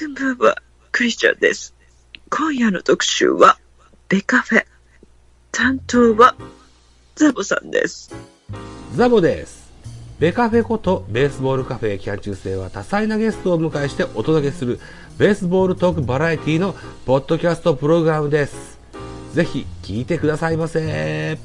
[0.00, 0.56] こんばんは、
[0.92, 1.74] クリスチャンです。
[2.30, 3.58] 今夜の特集は、
[4.08, 4.64] ベカフェ。
[5.52, 6.34] 担当は、
[7.16, 8.10] ザボさんです。
[8.94, 9.70] ザボです。
[10.18, 14.80] ベカフェことベースボールカフェ期間中制は多彩なゲストをお迎えしてお届けする
[15.18, 18.78] ベースボールトークバラエティのポッドキャストプログラムです。
[19.34, 20.80] ぜひ聞いてくださいませ。
[20.82, 21.36] え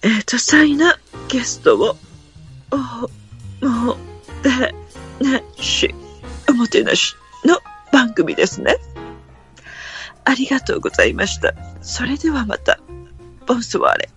[0.00, 1.96] ー、多彩なゲストを、
[2.70, 3.96] お、も
[4.44, 4.72] て
[5.24, 5.92] なし、
[6.48, 7.58] おもてなしの
[7.92, 8.76] 番組ですね。
[10.24, 11.54] ありがとうございました。
[11.82, 12.80] それではまた、
[13.46, 14.08] ボンスワーレ。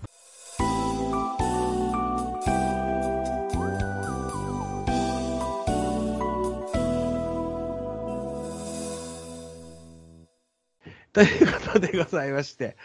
[11.18, 12.78] ということでございまして、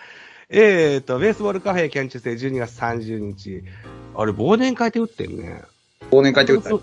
[0.49, 3.63] えーと、ベースボールカフェ期間中制12月30日、
[4.15, 5.63] あれ忘年会って打ってんね。
[6.11, 6.83] 忘年会ってこと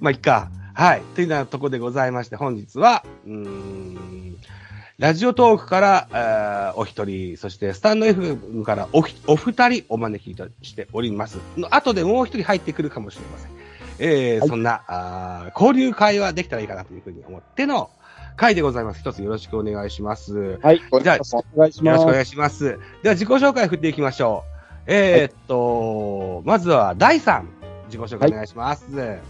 [0.00, 0.50] まあ、いっか。
[0.74, 1.02] はい。
[1.14, 4.36] というようなところでございまして、本日は、うーん、
[4.98, 11.38] ラジオトークから、えーお一人、そしてスタンド F からおひお二人お招きいたしております。
[11.56, 13.50] の後でもう一人入ってくるかもしれません。
[13.98, 17.90] えーそんなあー交流会はできたらいいかなというふうに思っての
[18.36, 19.00] 会でございます。
[19.00, 20.58] 一つよろしくお願いします。
[20.60, 20.80] はい。
[21.02, 21.18] じゃあ
[21.54, 21.84] お願いします。
[21.84, 22.78] よろしくお願いします。
[23.02, 24.54] では自己紹介振っていきましょう。
[24.86, 27.42] えーっと、まずは第3、
[27.86, 28.84] 自己紹介お願いします。
[28.94, 29.20] はい、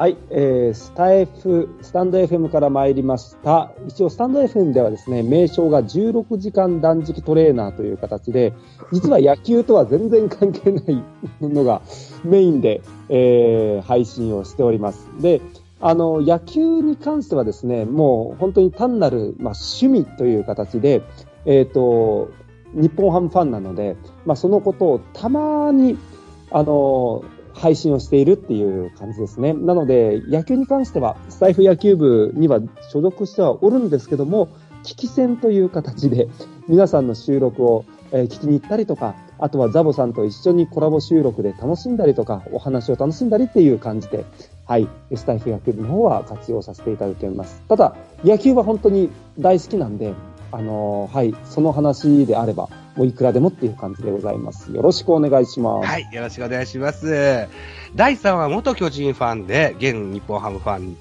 [0.00, 3.70] はいえー、スタ F、スタンド FM から参りました。
[3.86, 8.54] 一応、スタンド FM ではですね、名称が16時間断食トレーナーという形で、
[8.92, 11.04] 実は野球とは全然関係ない
[11.42, 11.82] のが
[12.24, 15.06] メインで、えー配信をしております。
[15.20, 15.42] で、
[15.82, 21.02] あの、野球に関してはですね、もう本当に単なる、まあ、趣味という形で、
[21.44, 22.30] えっ、と、
[22.72, 25.98] 日本ハムファンなので、まあ、そのことをたまに、
[26.50, 27.22] あの、
[27.60, 29.52] 配信をしているっていう感じですね。
[29.52, 34.48] なので、野球に関しては、スタイフ野球部には所属してはおるんですけども、
[34.82, 36.28] 聞き戦という形で、
[36.68, 44.24] 皆さんの収録を、聞きに行ったりとか、あとはザボさんと一緒にコラボ収録で楽しんだりとか、お話を楽しんだりっていう感じで、
[44.66, 47.62] はい、スタイフ野球部の方は活用させていただいております。
[47.68, 47.94] ただ、
[48.24, 50.14] 野球は本当に大好きなんで、
[50.52, 54.72] あのーはい、その話であれば、もういくらでもっていう感じでございます。
[54.72, 55.86] よろしくお願いします。
[55.86, 57.48] はい、よろしくお願いします。
[57.94, 60.96] 第3は元巨人ファンで、現日本ハムファン、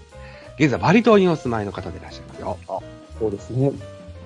[0.59, 2.57] 現在バリ島にお住まいの方でいらっしゃいますよ。
[3.19, 3.71] そうですね。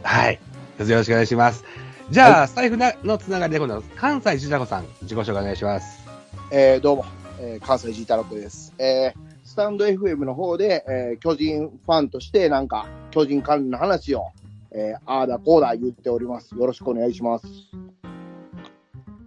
[0.04, 0.40] はい。
[0.80, 1.64] よろしくお願いします。
[2.10, 6.04] じゃあ、スタイフなのつながりで今度は関西ジダコさん、自己紹介お願いします。
[6.52, 7.06] えーどうも、
[7.40, 8.74] えー関西ジータロックです。
[8.78, 14.28] えースタンド FM の方で、えー巨人ファンとして、なんか、巨人関連の話を、
[14.74, 16.56] えーああだこうだ言っております。
[16.56, 17.46] よろしくお願いします。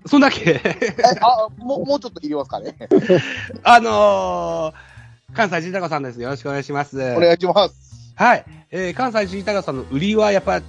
[0.07, 0.51] そんだけ？
[0.51, 0.61] え、
[1.21, 2.77] あ、もう、もうちょっといりますかね。
[3.65, 6.21] あのー、関西ジダコさんです。
[6.23, 6.97] よろしくお願いします。
[7.17, 8.13] お願いします。
[8.15, 8.45] はい。
[8.71, 10.61] えー、関西ジダコさんの売りはやっぱ、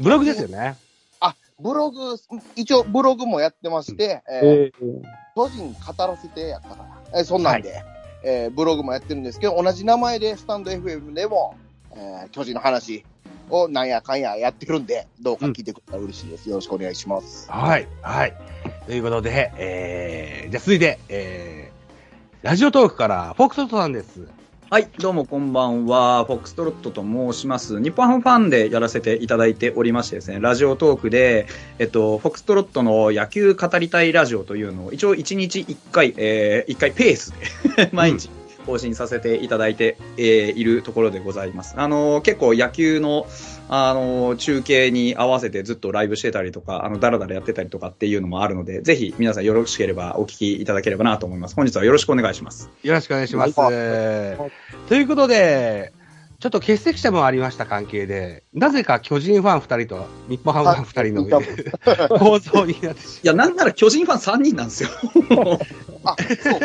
[0.00, 0.76] ブログですよね。
[1.18, 2.16] あ、ブログ、
[2.54, 5.02] 一応ブログもやってまして、えーえー
[5.34, 7.82] 巨人語らせてやったから、えーそんなんで、
[8.22, 11.56] えーブログもやってるんですけど、同じ名前でスタンド FM でも、
[11.94, 13.04] えー巨人の話
[13.50, 16.48] をなんやかんややってるんで、どうか聞いてくれたら嬉しいです。
[16.48, 17.50] よろしくお願いします。
[17.50, 17.88] はい。
[18.02, 18.34] はい。
[18.86, 24.36] ということで、えー、じゃあ続いて、えー、ラジオトークから、フォックストロットさんです。
[24.68, 26.24] はい、どうもこんばんは。
[26.24, 27.80] フォックストロットと申します。
[27.80, 31.46] 日本ハムファンでやらせていただいておりましてですね、ラジオトークで、
[31.78, 37.32] えっと、フォックストロットの野球語りたいラジオというのを、一応1日1回、えー、1回ペース
[37.76, 38.28] で 毎日
[38.66, 41.74] 更新させていただいて、えーいるところでございます。
[41.76, 43.26] あのー結構野球の、
[43.68, 51.54] あのー中継に合わせてずっとライブしてたりとか、あの、だらだらやってたりとかっていうのもあるので、ぜひ皆さんよろしければお聞きいただければなと思います。
[51.54, 52.70] 本日はよろしくお願いします。
[52.82, 53.58] よろしくお願いします。
[53.58, 54.50] は
[54.88, 55.92] ということで、
[56.38, 64.90] ちょっと欠席者もありました関係で、なぜか巨人ファン2人と日本ハムファン2人の 構造になってしいや、なんなら巨人ファン3人なんですよ。
[66.06, 66.60] あ、そう。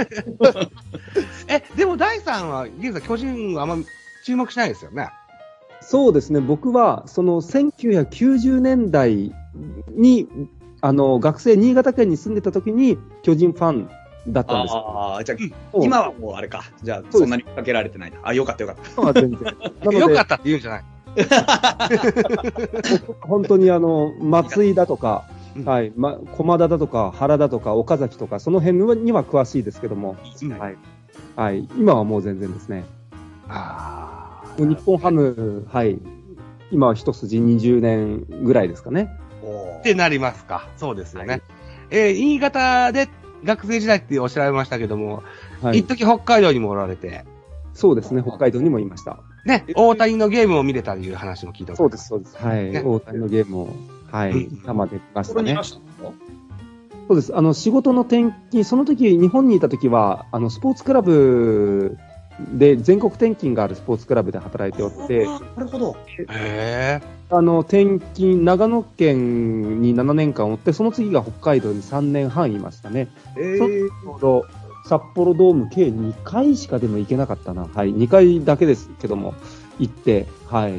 [1.47, 3.77] え、でも第3は、現在巨人はあんま
[4.23, 5.09] 注目しないですよね。
[5.81, 9.33] そうですね、僕はその1990年代
[9.89, 10.27] に
[10.81, 13.89] あの学生、新潟県に住んでた時に巨人ファン
[14.27, 14.79] だったんですよ。
[14.87, 15.37] ああ、じゃう
[15.83, 16.63] 今はもうあれか。
[16.83, 18.17] じゃあ、そんなにかけられてないな。
[18.23, 18.91] あ、よかったよかった。
[18.91, 19.99] 今は全然。
[19.99, 20.83] よか、ったって言うんじゃない。
[23.21, 25.25] 本当にあの松井だとか
[25.55, 30.49] うん、はい、ま、駒田だとか、原だとか、岡崎とか、その辺には詳しいですけども、うん。
[30.57, 30.77] はい、
[31.35, 32.85] はい、今はもう全然ですね。
[33.47, 35.99] あもう日本ハム、はい、
[36.71, 39.09] 今は一筋20年ぐらいですかね。
[39.79, 40.67] ってなりますか。
[40.77, 41.27] そうですよね。
[41.27, 41.41] はい。
[41.89, 43.09] えー新潟で
[43.43, 45.23] 学生時代っておっしゃられましたけども、
[45.61, 45.79] はい。
[45.79, 47.25] 一時北海道にもおられて、
[47.73, 49.19] そうですね、北海道にもいました。
[49.45, 52.37] ね、大谷のゲームを見れたという話も聞いたそうです、そうです。
[52.37, 52.69] はい。
[52.69, 52.81] ね。
[52.85, 53.69] 大谷のゲームを、
[54.11, 55.55] はいうん、生で見ましたね
[57.07, 57.35] そうです。
[57.35, 61.97] あの、仕事の転勤、その時、日本にいた時は、あの、スポーツクラブ
[62.53, 65.97] で、全国転勤があるスポーツクラブで働いておって、なるほど。
[66.07, 67.01] へえ。
[67.29, 73.09] あの、転勤、長野県に7年間おって、その次が北海道に3年半いましたね。
[73.37, 74.45] えそちょうど、
[74.85, 77.67] 札幌ドーム計2回しかでも行けなかったな。
[77.73, 77.93] はい。
[77.93, 79.33] 2回だけですけども、
[79.79, 80.73] 行って、はい。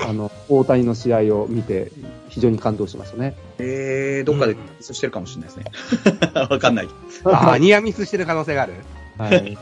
[0.00, 1.90] あの、大谷の試合を見て、
[2.28, 3.36] 非常に感動しましたね。
[3.58, 6.30] えー、どっかでミスしてるかもしれないですね。
[6.50, 6.88] わかんない。
[7.24, 8.74] ああ、ニアミスしてる可能性がある
[9.18, 9.56] はい。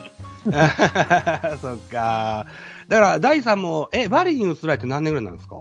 [1.60, 2.46] そっか。
[2.88, 5.56] だから、ダイさんも、え、バリに移られて何年ぐらいなんですか？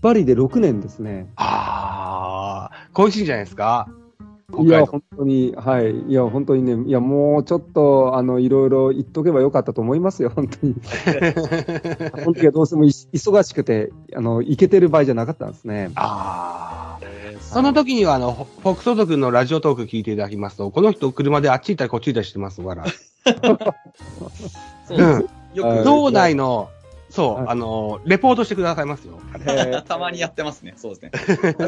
[0.00, 1.30] バリで6年ですね。
[1.36, 3.88] ああ、恋しいんじゃないですか
[4.62, 4.84] いや。
[4.86, 5.92] 本当に、はい。
[6.08, 10.74] いや、本当にね、いや、もうちょっと、あの、いろいろ言っとけばよかったと思いますよ、本当に。
[10.84, 15.90] その時はどうしてもい忙しくて、あの、行けてる場合じゃなかったんですね。
[15.94, 17.04] ああ。
[17.40, 22.84] その時には、あの、フォックソト君のラジオトーク聞いていただきますと、この人車であっち行ったりこっち行ったりしてますから。
[22.88, 24.58] そうです
[24.90, 25.14] うん。
[25.14, 25.24] はい
[25.54, 26.68] よく、道内の、
[27.14, 29.20] そう、はいあの、レポートしてくださいますよ。
[29.46, 30.74] え たまにやってますね。
[30.76, 31.10] そうで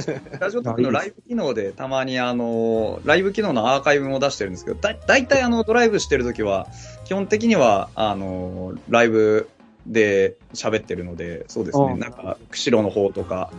[0.00, 0.20] すね。
[0.40, 6.66] ラジオトークのライブ機能でたまにあの、ライブ機能のアーカイブも出してるんですけど、だだいたいあの、ドライブしてるときは、
[7.04, 9.48] 基本的には、あの、ライブ
[9.86, 11.92] で喋ってるので、そうですね。
[11.92, 13.52] うんなんか、釧路の方とか、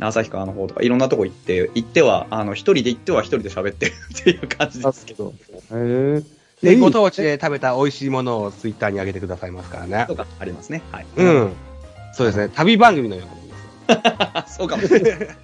[0.00, 6.22] 旭川の方とか、いろんなとこ行って、行っては、あの、一人で行っては一人で喋ってるっていう感じですけど、ー、え
[6.64, 10.16] で、ご当地で食べた美味しいものをツイッターに上げてくださいますからねと。
[10.16, 10.82] かありますね。
[10.90, 11.06] はい。
[11.16, 11.52] うん。
[12.12, 12.48] そうですね。
[12.54, 15.36] 旅番組のようなもんです そうかもしれない。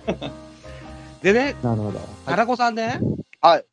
[1.22, 2.00] でね、なるほど。
[2.24, 3.00] タラコさんね、
[3.40, 3.64] はい。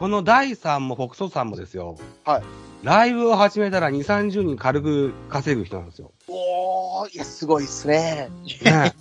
[0.00, 1.96] この第3もフォクソさんもですよ。
[2.24, 2.42] はい。
[2.82, 6.12] ライブを始めたら2、30人軽く稼ぐ人なんですよ。
[6.28, 8.28] おー、いや、すごいっすね。
[8.62, 8.92] ね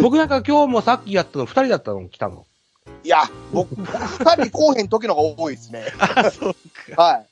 [0.00, 2.46] 僕なんか今日もさっきやったの2人だったの来たの。
[3.04, 3.22] いや、
[3.52, 5.84] 僕、僕二人来おへん時の方が多いですね。
[5.98, 6.54] あ、そう
[6.96, 7.24] は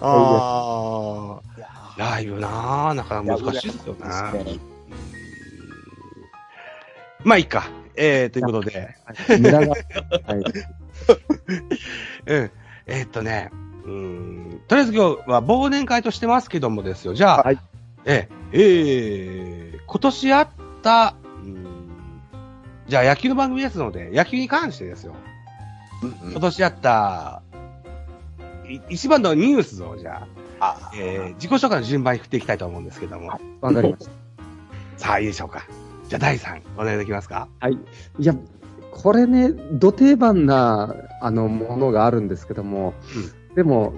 [0.00, 1.58] あい。
[1.58, 4.00] いやあ、ライブなあなかなか難しいですよね。
[7.24, 7.68] まあいいか。
[7.96, 8.96] えー、ということで。
[9.04, 9.16] はい。
[12.26, 12.50] うん。
[12.86, 13.50] えーっとね、
[13.84, 17.14] うーん、とりあえず今日は忘年会としてますけどもですよ。
[17.14, 17.58] じゃあ、はい
[18.06, 20.48] ええ、えー、今年あっ
[20.82, 21.14] た、
[22.90, 25.14] じゃあ野球の番組ですので、野球に関してですよ。
[26.02, 27.42] うん今年あった、
[28.68, 30.26] い一番のニュースをじゃ
[30.58, 33.28] あ、あえー、自己紹介の順番に振っていきたいと思うんですけども。
[33.60, 34.10] わかりました。
[34.98, 35.62] さあ、いいでしょうか。
[36.08, 37.46] じゃあ、第3、お願いできますか？
[37.60, 37.74] はい。
[37.74, 38.34] いや、
[38.90, 42.94] これね、土定番な、あの、ものがあるんですけども、
[43.54, 43.92] でも、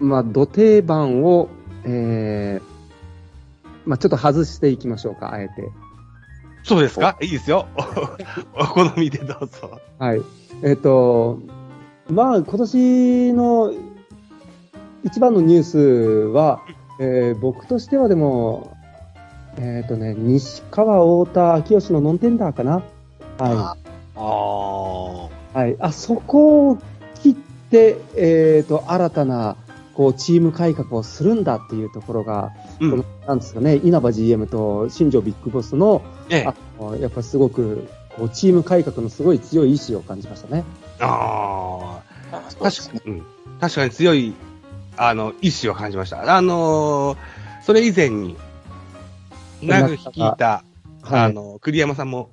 [0.00, 1.50] まあ、土定番を、
[1.84, 5.68] えー、まあ、ちょっと外していきましょうか、あえて。
[6.68, 7.16] そうですか？
[7.20, 7.66] いいですよ。
[8.56, 9.80] お お好みでどうぞ。
[9.98, 10.22] はい。
[10.62, 11.38] えっ、と、
[12.10, 13.72] まあ、今年の
[15.04, 16.60] 一番のニュースは、
[17.00, 18.76] えー僕としてはでも、
[19.56, 22.82] えっ、とね、西川太田秋吉のノンテンダーかな。
[23.38, 23.76] は
[24.16, 25.60] ああ。
[25.60, 25.64] い。
[25.64, 25.76] はい。
[25.80, 26.78] あそこを
[27.22, 27.34] 切っ
[27.70, 29.56] て、えっ、と、新たな、
[29.94, 36.54] こう、チーム改革をするんだっていうところが、うんこのなんですかね、稲葉 GM と新庄ビッグボスの、ええあ。
[36.82, 40.64] のやっぱすごく、こう、チーム改革のすごい強い意志を感じましたね。
[41.00, 42.00] あ
[42.32, 42.40] あ。
[42.62, 43.26] 確かに、うん。
[43.60, 44.34] 確かに強い、
[44.96, 46.36] あの、意志を感じました。
[46.36, 47.18] あのー
[47.64, 48.34] それ以前に、
[49.60, 50.64] 長く率いた、
[51.02, 51.20] はい。
[51.20, 52.30] あの、栗山さんも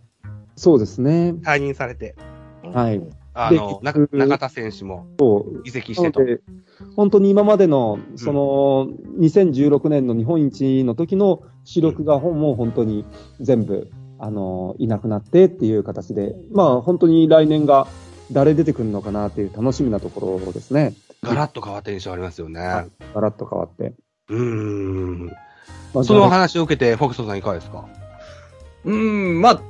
[0.56, 1.32] そうですね。
[1.42, 2.16] 退任されて、
[2.64, 3.02] はい。
[3.38, 4.08] あの、中
[4.40, 5.06] 田選手も。
[5.66, 6.22] 移籍してと。
[6.96, 8.88] 本当に今までの、その、
[9.20, 13.06] 2016年の日本一の時の主力がほんもう本当に
[13.42, 17.88] 全部、あの、いなくなってっていう形で、まあ本当に来年が
[18.32, 20.94] 誰出てくるのかなっていう楽しみなところですね。
[21.22, 22.62] ガラッと変わった印象ありますよね。
[23.14, 23.94] ガラッと変わって。
[24.30, 25.26] うーん。
[25.94, 27.86] まあその話を受けて、フォクソさんいかがですか？
[28.86, 28.94] うー
[29.38, 29.62] ん、まあ、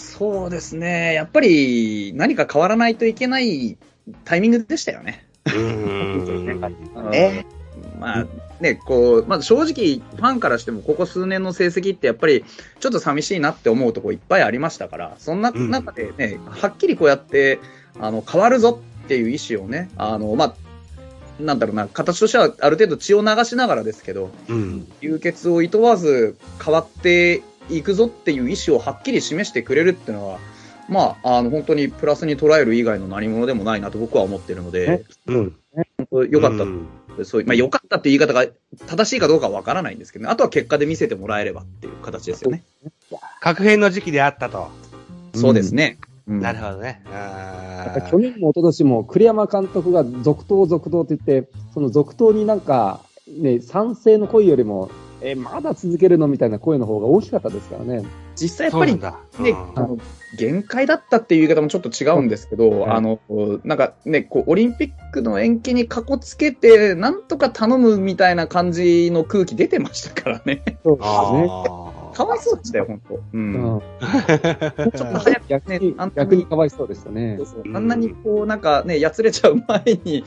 [0.00, 1.14] そうですね。
[1.14, 3.78] やっぱり何か変わらないといけない
[4.24, 5.26] タイミングでしたよね。
[7.10, 7.46] ね
[7.98, 8.26] まあ
[8.60, 12.44] ね、こう、まあ正直ファンからしてもここ数年の成績ってやっぱり
[12.78, 17.58] ちょっと寂しいなって思うとこいっぱいありましたから、そんなうん中でね、はっきりこうやって、
[17.98, 20.54] あの、変わるぞっていう意思をね、あの、まあ、
[21.40, 24.86] なんだろうな、形としてはある程度血を流しながらですけど、うん。
[25.00, 30.38] 流血を厭わず変わっていくぞっていう意思をはっきり示してくれるっていうのは、
[30.88, 35.56] まあ、あの、本当にプラスに捉える以外の何者でもないなと僕は思ってるので、うん。
[35.98, 36.88] 本当良かったうん
[37.24, 38.50] そういう、まあ良かったっていう言い方が
[38.86, 40.30] 正しいかどうかはわからないんですけどね。
[40.30, 42.62] あとは結果で見せてもらえればっていう形ですよね。
[43.40, 44.68] 確変の時期であったと。
[45.34, 45.98] そうですね。
[46.26, 47.02] うんなるほどね。
[47.12, 54.90] あ去年も一昨年も栗山監督が続投続投って言って、その続投になんか、ね、賛成の声よりも、
[55.22, 58.04] え、まだ続けるのみたいな声の方が大きかったですからね。
[58.36, 58.94] 実際やっぱり。
[58.94, 59.98] ね、うんあの
[60.38, 63.18] 限界だったっていう言い方もちょっと違うんですけど、はいあの、
[63.64, 70.62] なんかね、こう、オリンピックの延期にかこつけて、なんとか頼むみたいな感じの空気出てましたからね。
[70.84, 71.99] そうですね。
[72.12, 73.14] あかわいそうでしたよ、本当。
[73.14, 73.22] う。
[73.32, 73.80] うんん、ちょ
[74.88, 77.46] っと早くね逆に、逆にかわいそうでしたねそう。
[77.46, 80.24] そううんあんなにこう、なんかね、やつれちゃう前に、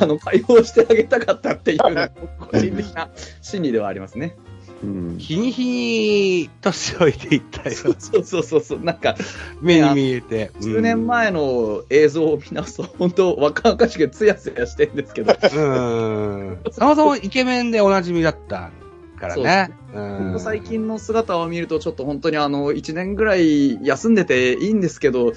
[0.00, 3.10] あの、解放してあげたかったっていうのが、個人的な
[3.42, 4.36] 心理ではありますね。
[4.82, 5.18] うん。
[5.18, 7.74] 日に日に年老いていったよ。
[7.74, 8.80] そうそうそうそう。
[8.80, 9.16] なんか、
[9.60, 10.50] 目に見えて。
[10.60, 16.58] 10年前の映像を見直すと、本当若々しくツヤツヤしてるんですけど、うん。
[16.70, 18.70] そもそもイケメンでおなじみだった
[19.28, 20.38] からね。
[20.38, 25.32] 最近の姿を見ると、ちょっと本当にあの、1年ぐらい休んでていいんですけど、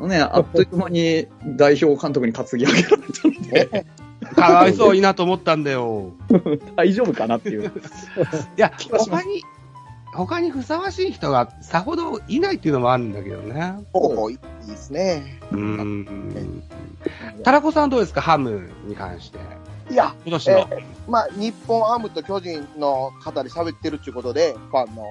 [0.00, 1.26] ね、 あっという間に
[1.56, 3.86] 代表監督に担ぎ上げられたので、
[4.34, 6.12] かわいそういなと思ったんだよ。
[6.76, 7.64] 大丈夫かなっていう。
[7.64, 7.70] い
[8.56, 9.42] や、他に、
[10.12, 13.74] 他にふさわしい人がさほどいないっていうのもあるんだけどね。
[13.92, 15.38] おーいいですね。
[15.52, 16.62] うん。
[17.44, 18.20] タラコさんどうですか？
[18.22, 19.38] ハムに関して。
[19.90, 20.68] いや、今年の。
[21.06, 25.04] まあ、日本ハムと巨人の方で喋ってるっていうことで、ファンの。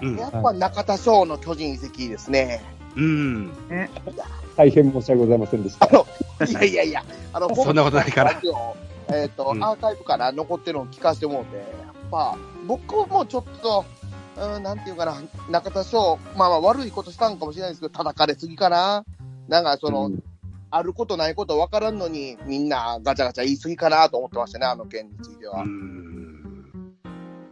[0.00, 2.62] うんうんやっぱ中田翔の巨人移籍ですね。
[2.96, 3.52] うん。
[4.56, 5.86] 大変申し訳ございませんでした。
[6.46, 8.40] いやいやいや、あの、 そんなことないから
[9.08, 11.64] えっ、と、うんアーカイブから残ってるのを聞かせてもらって、やっ
[12.10, 12.36] ぱ、
[12.66, 13.84] 僕もちょっと、
[14.36, 15.16] うん、なんていうかな、
[15.50, 19.04] 中田翔、まあまあ悪いことしたんかもしれないですけど、叩かれすぎかな。
[19.48, 20.22] なんかその、うん
[20.74, 25.62] あることないこと分からんのに、みんなガチャガチャ言い過ぎかなと思ってましたね、あの件については。
[25.62, 26.94] うん。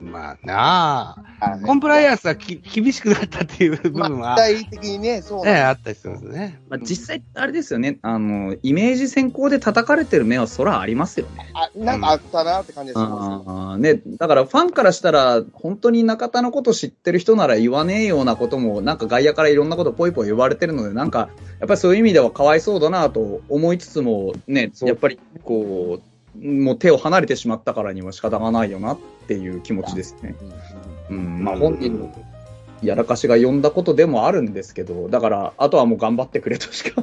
[0.00, 6.60] まあなあ、はいコンプライアンスがき厳しくなったっていう部分は、まあ、具体的にね、そうね、あったりするんですね。
[6.68, 11.50] まあ、実際、あれですよね、あの、イメージ先行で叩かれてる目はそらありますよね。
[11.54, 13.48] あなんかあったなって感じがします。
[13.48, 30.36] あーね、だからファンからしたら、本当に中田のこと知ってる人なら言わねえようなことも、なんか外野からいろんなことポイポイ言われてるので、なんか、やっぱりそういう意味ではかわいそうだなと思いつつも、ね、やっぱりこう、もう手を離れてしまったからには仕方がないよなっていう気持ちですね。
[30.40, 30.69] うん、
[31.14, 32.12] まあ本人の
[32.82, 37.02] やらかしが呼んだことでもあるんですけど、だから、あとはもう頑張ってくれとしか。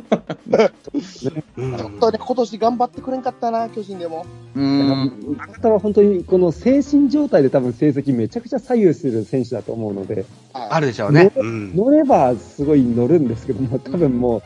[1.57, 4.25] うん本当に今年頑張ってくれんかったな、巨人でも。
[4.55, 5.35] うん。
[5.37, 11.31] 中田は本当にこの精神状態で多分成績めちゃくちゃ左右する選手だと思うので、はいあるでしょうね。
[11.35, 14.43] うん乗ればすごい乗るんですけども、多分もう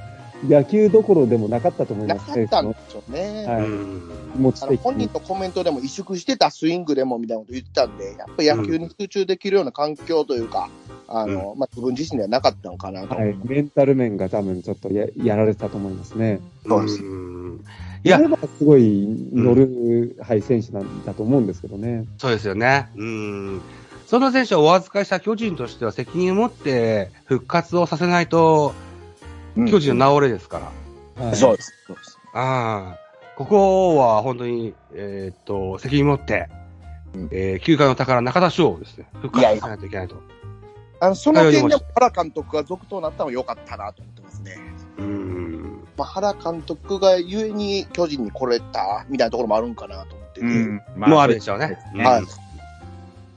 [0.48, 2.48] 野球どころでもなかったと思いなますね。
[2.48, 3.46] かったんでしょうね。
[3.46, 5.10] はいうん持ち本人。
[5.14, 10.70] のコメントでも萎縮してたスイングでもみたいなこと言ってたんで、やっぱり野球に集中できるような環境というか、
[11.08, 13.16] あの、まあ、自分自身ではなかったのかなと。
[13.16, 16.40] はい、メンタル面が多分ちょっとややられてたと思いますね。
[16.66, 17.66] そうですうん
[18.04, 18.20] いや
[18.58, 22.06] すごい乗る、はい、選手なんだと思うんですけどね。
[22.18, 22.90] そうですよね。
[22.96, 23.62] うん。
[24.08, 28.74] その選手をお預かりした巨人としては責任を持って復活をさせないと、
[29.56, 30.72] 巨人の治れですか
[31.18, 31.26] ら。
[31.26, 31.74] はい、そうです。
[31.88, 32.20] そうです。
[32.34, 33.12] ああ。
[33.36, 36.48] ここは本当に、えーっと、責任持って、
[37.16, 40.16] うんえー、休暇の宝中田翔をですね、復活させないといけないと。
[41.00, 44.58] あの、その点でも原監督が続投になったのは良かったなと思ってますね。
[45.00, 45.88] うん。
[45.98, 50.46] まあ、原監督がゆえに巨人に来れたみたいなところもあるんかなと思ってて。
[50.46, 50.82] うん。
[50.98, 51.80] もうあるでしょうね。
[51.96, 52.24] うんはい。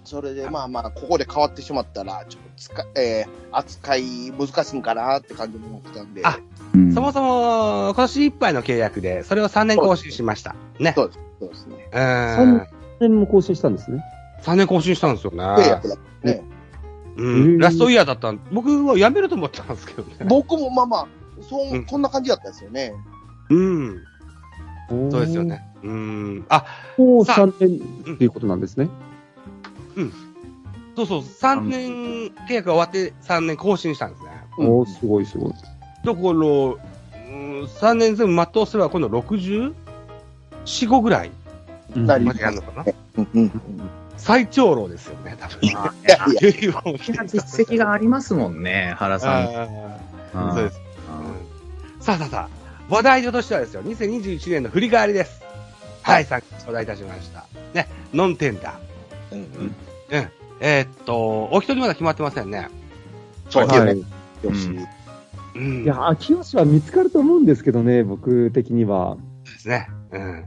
[0.04, 6.23] それで、まあまあ、ここで変わってしまったら、ちょっとつか、えー、扱い難しいんかなって感じも思ってたんで。
[6.25, 6.38] あ
[6.94, 10.56] そもそも、今年いっぱいの契約で、それを3年更新しました。
[10.78, 10.92] ね。
[10.96, 11.18] そうです。
[11.40, 11.88] そうですね。
[11.92, 12.00] うん。
[12.00, 12.66] 3
[13.00, 14.02] 年も更新したんですね。
[14.42, 15.68] 3年更新したんですよ契ね。
[15.68, 16.42] 約だったね。
[17.16, 17.26] うん。
[17.26, 20.16] うんラストイヤーだったん僕は辞めると思ったんですけどね。
[20.28, 21.06] 僕もまあまあ、
[21.49, 22.92] そう、うんこんな感じだったですよね。
[23.50, 24.00] うん。
[25.11, 25.44] そうですよ。
[25.44, 25.64] ね。
[25.82, 26.46] うん。
[26.49, 26.64] あ、
[26.99, 27.54] もうさあ3
[28.06, 28.88] 年っていうことなんですね。
[30.95, 31.91] そうそう、3年
[32.49, 34.31] 契約が終わって3年更新したんですね。
[34.59, 35.53] うんおーすごいすごい。
[35.53, 35.69] だか
[36.05, 36.77] ら、うん、
[37.65, 41.31] 3年全部全うすれば今度 64?5 ぐらい
[41.97, 43.63] なりまでやるのかなうんうん。
[44.17, 45.59] 最長老ですよね、多分。
[45.63, 49.47] いやいや、実績がありますもんね、原さん。
[50.55, 50.79] そうです。
[50.79, 50.85] うん
[52.05, 55.43] さあさあさあ、話題としてはですよ、2021年の振り返りです。
[56.03, 57.47] はい、さっき頂戴いたしました。
[57.73, 59.35] ね、ノンテンダー。
[59.35, 59.75] うんうん。
[60.11, 60.29] うん。
[60.61, 62.68] えーっと、お一人まだ決まってませんね。
[63.50, 63.94] そうはね。
[63.94, 64.46] い。
[64.46, 64.68] よし。
[65.56, 65.84] うん。
[65.84, 69.16] いや、秋吉は見つかると思うんですけどね、僕的には。
[69.44, 69.88] ですね。
[70.12, 70.44] うん。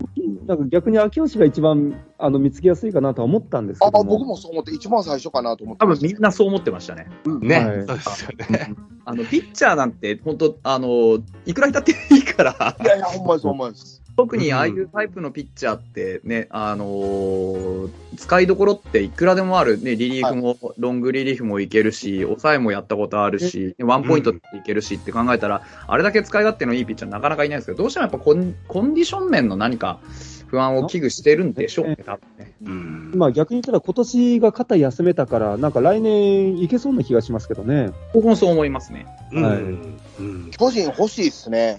[0.48, 4.18] なんか逆に秋吉が一番あの見つけやすいかなとは思ったんですけあ、ども。
[4.18, 6.08] 僕もそう思って、一番最初かなと思って多ました。
[6.08, 7.08] 分みんなそう思ってましたね。
[7.42, 8.74] ね、はいそうですよね。
[9.06, 14.02] あの、ピッチャーなんて、本当あの、いくらだっていいからい、やいや、ほんまにそう思います。
[14.18, 19.80] 特にああいうタイプのピッチャーってね、あのー使いどころっていくらでもある。
[19.80, 30.00] ね、リリーフも、ロングリリーフもいけるし、抑えもやったことあるし、ワンポイントっていけるしって考えたら、あれだけ使い勝手のいいピッチャーなかなかいないですけど、どうしてもやっぱコンコンディション面の何か
[30.48, 32.54] 不安を危惧してるんでしょうね、多分ね。
[32.64, 37.92] うんまあ逆に言ったら今年が肩休めたから、なんか来年いけそうな気がしますけどね。
[38.16, 39.06] 僕もそう思いますね。
[39.32, 41.78] うんはいうん巨人欲しいっすね。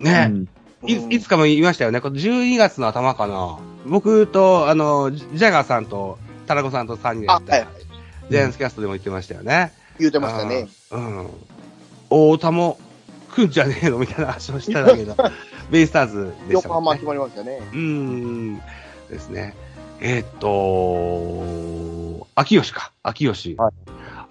[0.00, 0.48] ね、うん
[0.86, 2.00] いいつかも言いましたよね。
[2.00, 3.58] この12月の頭かな。
[3.86, 7.70] 僕と、あの、ジジャガーさんと、タラコさんと3人でやあ、った、はいはい。
[8.30, 9.72] ジャイアンツキャストでも言ってましたよね。
[9.98, 10.68] 言うてましたね。
[10.92, 11.26] うん。
[12.04, 12.78] 太田も
[13.34, 13.98] 来んじゃねえの？
[13.98, 15.14] みたいな話をしたんだけど、
[15.70, 17.04] ベイスターズでしたね横浜決。
[17.04, 17.60] まりましたね。
[17.72, 18.56] うーん。
[19.10, 19.54] ですね。
[20.00, 22.92] えーっと、秋吉か。
[23.02, 23.54] 秋吉。
[23.56, 23.72] はい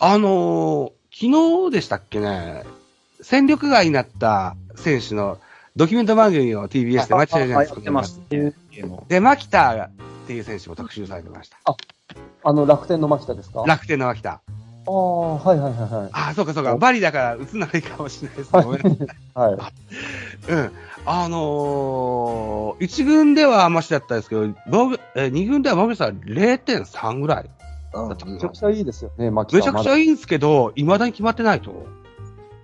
[0.01, 2.63] あのー昨日でしたっけね、
[3.19, 5.37] 戦力外になった選手の
[5.79, 7.79] ドキュメント番組を TBS で待ち合いじゃないですか。
[7.79, 8.19] やってます。
[9.07, 11.57] で、牧田っていう選手も特集されてました。
[12.43, 13.63] あの楽天の牧田ですか？
[13.65, 14.41] 楽天の牧田。
[14.87, 16.09] ああ、はいはいはいはい。
[16.11, 16.75] ああ、そうかそうか。
[16.75, 18.63] バリだから打つならいいかもしれないですね。
[18.63, 19.07] ごめんなさい
[19.39, 20.51] はい。
[20.51, 20.71] うん。
[21.05, 27.49] あのー、一軍ではマシだったですけど、えー二軍では防御率は0.3ぐらい。
[27.93, 30.01] うんめちゃくちゃいいですよね、牧田めちゃくちゃい。
[30.03, 31.87] いいんですけど、未だに決まってないと。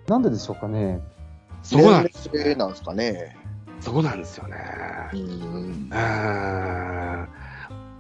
[0.10, 1.00] なんででしょうかね。
[1.66, 3.36] そこなんです年齢なんですかね。
[3.82, 4.56] そこなんですよね。
[5.14, 5.90] うん。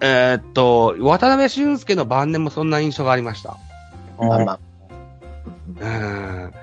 [0.01, 3.57] えーっと、渡辺俊介の晩年もそんな印象がありました。
[4.19, 4.59] まあまあ。
[5.67, 6.53] うーん。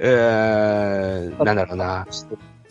[0.00, 2.06] えー、なんだろうな。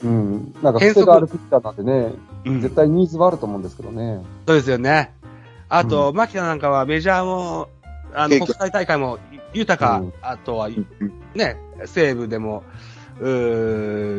[0.03, 0.53] うん。
[0.61, 2.13] なんか、癖があるピッチャーなんでね、
[2.45, 4.21] うん絶対ニーズはあると思うんですけどね。
[4.45, 5.13] そうですよね。
[5.69, 7.69] あと、う牧田なんかはメジャーも、
[8.13, 9.19] あの、国際大会も
[9.53, 10.69] 豊か、うんあとは、
[11.35, 12.63] ね、西武でも、
[13.19, 13.29] う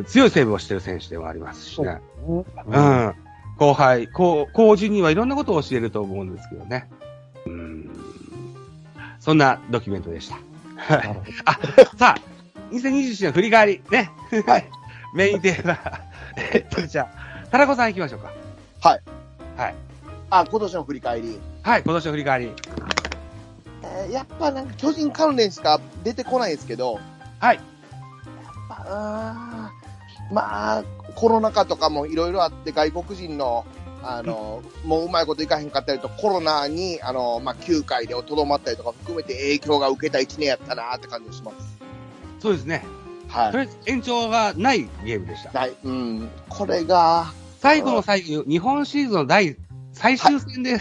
[0.01, 2.01] ー強いセーブをしてる選手でもありますしね。
[2.27, 3.15] ううん。
[3.59, 6.89] 後輩、後、後人にはいろんなことを教えると思うんですけどね。
[7.47, 7.91] うん。
[9.21, 10.39] そんなドキュメントでした。
[10.97, 11.59] なるほど あ、
[11.97, 14.11] さあ、2021年振り返り、ね。
[14.47, 14.71] はい。
[15.15, 15.79] メインテーマ。
[16.53, 18.33] えっと、じゃあ、タラコさん行きましょうか。
[18.81, 19.01] はい。
[19.57, 19.75] はい。
[20.31, 21.41] あ、今年の振り返り。
[21.63, 22.53] はい、今年の振り返り。
[23.83, 27.01] えーやっぱなんか巨人関連しか出てこないですけど、
[27.41, 27.61] はい。
[28.69, 29.48] あー
[30.31, 33.67] まあ、コロナ禍とかもいろいろあって外国人の、
[34.03, 41.57] あの、 もううまいこといかへんかったりと、コロナに、あの、まあ、9回でとどまったりとか含めて影響が受けた1年やったなって感じがします。
[42.41, 42.85] そうですね。
[43.29, 43.59] はいと。
[43.59, 45.59] りあえず延長がないゲームでした。
[45.59, 45.73] はい。
[45.85, 46.31] うん。
[46.49, 49.57] これが、最後の最後、日本シリーズの第、
[49.93, 50.79] 最終戦で、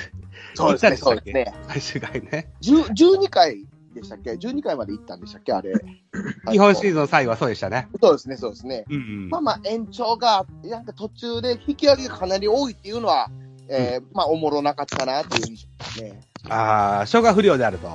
[0.54, 1.54] そうですね、そうですね。
[1.68, 2.52] 最終回ね。
[2.62, 3.66] 10 12回
[3.98, 5.52] でしたっけ ?12 回まで行ったんでしたっけ？
[5.54, 5.74] あれ。
[6.52, 7.88] 日本シリーズの最後はそうでしたね。
[8.02, 8.86] そうですね、そうですね。
[8.90, 13.30] うんうんまあまあ延長が、なんか途中で引き上げがかなり多いっていうのは、
[13.70, 16.22] えーまあおもろなかったなっていう印象ですね。
[16.50, 17.90] ああ、消化不良であると。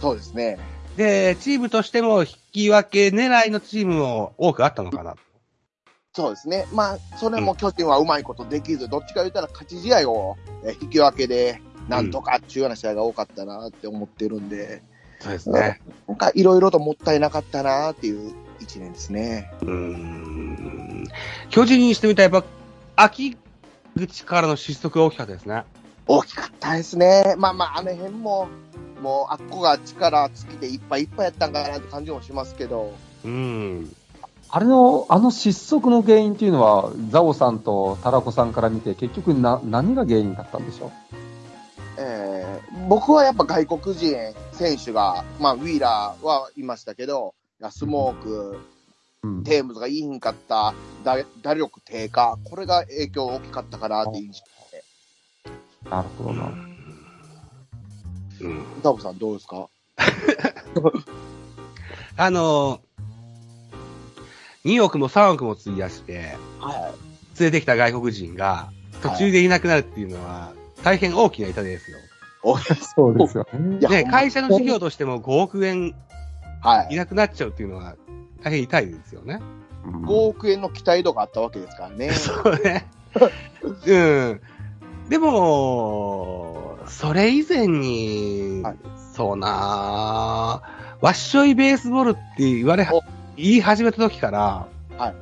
[0.00, 0.58] そうですね。
[0.96, 5.14] で、チームとしても引き分け狙いのチームも多くあったのかな。
[6.14, 6.66] そうですね。
[6.74, 14.82] まあ、それも巨人はうまいことできず、どっちか言ったら勝ち試合をえー引き分けで、なんとかっていうような試合が多かったなって思ってるんで、
[15.22, 15.80] そうですね。
[16.08, 19.52] なんかいろいろともったいなかったなっていう一年ですね。
[19.62, 21.04] うーん。
[21.50, 22.48] 巨人にしてみたらやっぱ、
[23.04, 23.36] 秋
[23.96, 25.62] 口からの失速が大きかったですね。
[26.08, 27.34] 大きかったですね。
[27.38, 28.48] まあまあ、あの辺も、
[29.00, 32.92] もう、あっこが力尽きていっぱいいっぱいやったんかなって感じもしますけど、
[33.24, 33.94] うん。
[34.50, 40.90] あれの、あの失速の原因っていうのは、ザオさんとタラコさんから見て、結局な、何が原因だったんでしょ
[41.98, 44.16] えー僕はやっぱ外国人
[44.52, 48.58] 選手が、まあ、ウィーラーはいましたけど、いやスモーク、
[49.22, 49.44] ううん。
[49.44, 50.74] テームズがいいひんかった
[51.04, 54.40] 打打力低下、これが影響大きかったかなっていう印象
[54.72, 55.90] で。
[55.90, 56.46] なるほどな。
[58.40, 58.82] うん。
[58.82, 59.68] ダブさんどうですか？
[62.16, 66.92] あのー、2億も3億も費やして、は
[67.38, 68.70] 連れてきた外国人が
[69.02, 70.52] 途中でいなくなるっていうのは、
[70.82, 71.98] 大変大きな痛手ですよ。
[72.96, 75.94] そうですよねね、会社の事業としても5億円
[76.60, 76.96] はいい。
[76.96, 77.96] なくなっちゃうっていうのは、
[78.42, 79.40] 大変痛いですよね。
[79.86, 82.12] うん5億円の期待度があったわけですからね。
[82.12, 82.88] そうね。
[83.86, 84.40] うん。
[85.08, 88.76] でも、それ以前に、はい
[89.12, 90.62] そうな
[91.02, 93.02] わっしょいベースボールって言われお、
[93.36, 94.66] 言い始めた時から、
[94.96, 95.14] はい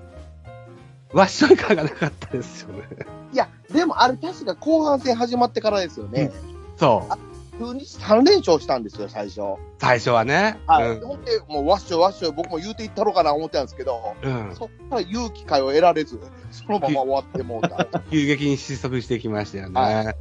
[1.12, 2.84] わっしょい感がなかったですよね。
[3.32, 6.30] いや、でもあれ確か後半戦始まってからですよね。
[6.76, 7.30] そう。
[7.60, 9.40] 中日3連勝したんですよ、最初。
[9.78, 10.58] 最初はね。
[10.66, 10.88] はい。
[10.92, 14.54] うんほんで、もうわっしょいわっしょい僕も言うていったろうかな思ってたんですけど、うん。
[14.56, 16.18] そっから勇気会を得られず、
[16.50, 17.86] そのまま終わってもうた。
[18.10, 19.80] 急激に失速していきましたよね。
[19.80, 20.14] は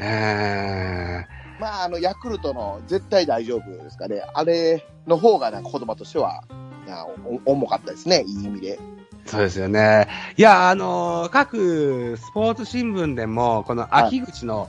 [0.00, 1.26] え
[1.60, 4.24] まあ、あの、ヤクルトの絶対大丈夫ですかね。
[4.34, 6.42] あれの方がなんか言葉としては、
[7.44, 8.78] 重かったですね、いい意味で。
[9.26, 10.08] ーそうですよね。
[10.36, 14.68] いや、あのー各スポーツ新聞でも、この秋口の、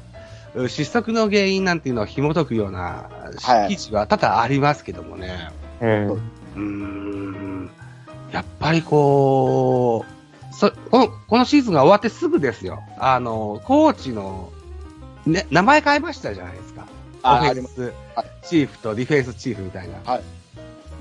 [0.56, 3.10] う失速の原因なんていうのを紐解くような
[3.42, 5.50] はい記事は多々ありますけどもね。
[5.80, 6.14] ええ
[6.56, 7.70] うーん。
[8.32, 10.06] やっぱりこ
[10.52, 12.82] う、そこの、このシーズンが終わってすぐですよ。
[13.00, 14.52] あの、コーチの、
[15.26, 16.86] ね、名前変えましたじゃないですか。
[17.24, 20.12] あオフェありまンスはいチーフとディフェンスチーフみたいな。
[20.12, 20.24] はい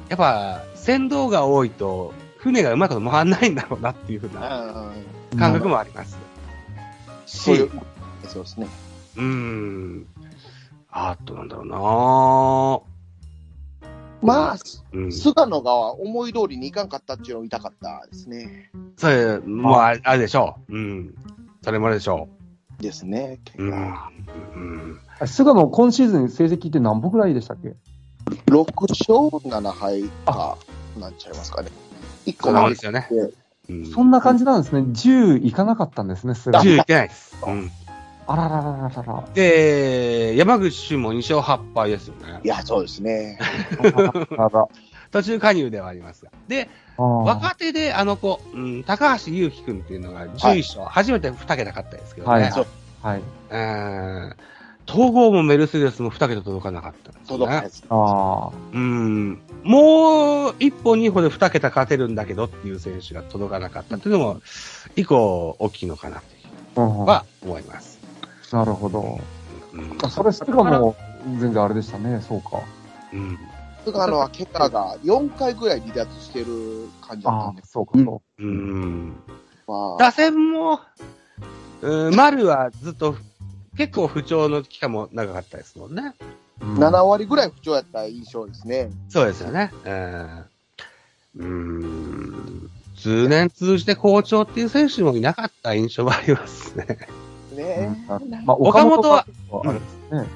[0.09, 4.65] やっぱ、船頭が多いと、船がうまく回らないんだろうなっていうふうな
[5.33, 6.19] うん感覚もあります。
[7.27, 7.71] しそういう、
[8.27, 8.67] そうですね。
[9.17, 10.07] うーん。
[10.91, 12.91] あとなんだろうな
[14.23, 14.57] まあ、
[14.93, 15.13] うん。
[15.13, 18.71] 菅野が思い通りにいかんかったっていうのを痛かったですね。
[18.97, 20.77] それ、もうあれあれでしょう。
[20.77, 21.15] うん。
[21.63, 22.29] それもあれでしょ
[22.81, 23.63] ですね、う。
[23.63, 23.95] うん。
[25.21, 25.27] うん。
[25.27, 27.77] 菅野、今シーズン成績って何本ぐらいでしたっけ
[28.47, 29.15] ？6勝
[29.49, 30.59] 7敗か、
[30.99, 31.71] なんちゃいますかね。
[32.27, 33.09] 1そんなもん個なんですよね。
[33.95, 34.81] そんな感じなんですね。
[34.81, 36.65] 10いかなかったんですね、菅野。
[36.65, 37.37] 10いけないです。
[37.47, 37.71] うん。
[38.27, 39.25] あらららららら。
[39.35, 42.49] で、山口俊も2勝8敗ですよねい。
[42.49, 43.39] や、そうですね。
[44.39, 44.69] あら
[45.11, 46.31] 途中加入ではありますが。
[46.47, 52.43] で、若手であの子、うん、高橋祐希君っていうのが11勝、初めて2桁勝ったですけどね。
[52.43, 52.67] はいそう
[53.03, 53.23] はい。
[53.51, 54.37] うん
[54.91, 57.45] 統合もメルセデスも2桁届かなかったんですよね。
[57.45, 57.85] 届かないです。
[57.89, 58.53] ああ。
[58.73, 59.41] うん。
[59.63, 64.41] もう一歩二歩で2桁勝てるんだけどっていう選手が届かなかったっていうのも、
[64.97, 66.21] 以降大きいのかな
[66.75, 68.01] とうんは思います。
[68.53, 69.21] なるほど。
[69.75, 69.99] うん。
[70.03, 70.97] あそれ、菅野も
[71.39, 72.61] 全然あれでしたね、そうか。
[73.13, 73.39] うん。
[73.85, 79.17] 菅野は結果が4回ぐらい離脱してる感じだったんで、、そうか、うんそうん。
[79.69, 80.81] まあ、打線も、
[81.81, 83.15] うん、丸はずっと
[83.81, 86.13] 結構不調の期間も長かったですもんね。
[86.61, 86.67] う。
[86.67, 88.91] うん7割ぐらい不調やった印象ですね。
[89.09, 89.73] そうですよね。
[89.87, 90.45] うん。
[91.39, 92.71] うん。
[92.99, 96.99] 通年通じて好調っていう選手もいなかった印象はありますね。
[97.57, 99.25] ねうんまあ、岡本は
[99.65, 100.27] あれですね。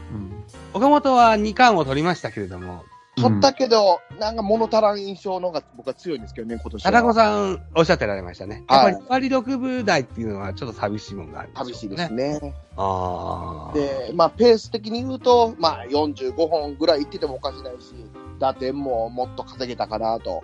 [0.72, 2.82] 岡本は2冠を取りましたけれども、
[3.16, 6.92] 取ったけど、なんか物足らん印象の方が僕は強いんですけどね、今年は。
[6.92, 8.64] 田中さんおっしゃってられましたね。
[8.68, 12.40] やっはいぱり2割6分台っていうのはちょっと寂しいものがあるん寂しいですね。
[12.40, 12.54] ね。
[12.76, 13.74] ああ。
[13.74, 17.94] で、まあ、ペース的に言うと、まあ、45本ぐらいいっててもおかしないし、
[18.38, 20.42] 打点ももっと稼げたかなと。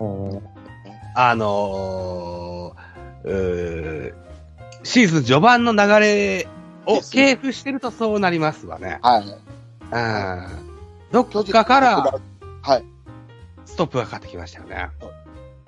[0.00, 0.42] うんうん
[1.18, 4.12] あのー、
[4.82, 6.46] シーズン序盤の流れ
[6.84, 8.98] をね系譜してるとそうなりますわね。
[9.00, 9.24] はい。
[9.24, 10.75] うん。
[11.12, 12.20] どっかから
[12.62, 12.84] はい。
[13.64, 14.88] ストップがかかってきましたよね。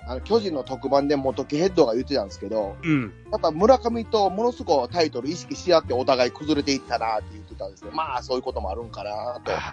[0.09, 3.13] あの、巨人の特番で元木ヘッドが言ってたんですけど、うん。
[3.31, 7.91] やっぱ村上とものすごくタイトル意識し合ってお互い崩れていったなって言ってたんですね。
[7.93, 9.51] まあ、そういうこともあるんかなと。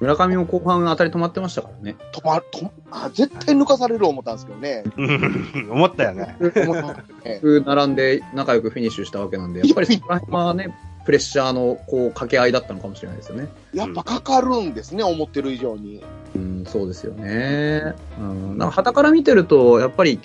[0.00, 1.96] 村上も後半当たり止まってましたからね。
[2.12, 4.82] 止まる、止まあ、絶対抜かされる思ったんですけどね。
[4.96, 6.36] うん 思ったよね。
[7.64, 13.48] 並んで仲良くフィニッシュしたわけなんで、やっぱりそこら辺はね、プレッシャーのこう掛け合いだったのかもしれないですよね。
[13.74, 16.02] やっぱかかるんですね、思ってる以上に。
[16.34, 17.94] うん、そうですよね。
[18.18, 20.20] うん、なんか旗から見てると、やっぱり、